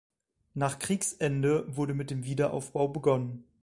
Nach 0.55 0.79
Kriegsende 0.79 1.75
wurde 1.77 1.93
mit 1.93 2.09
dem 2.09 2.23
Wiederaufbau 2.25 2.87
begonnen. 2.87 3.43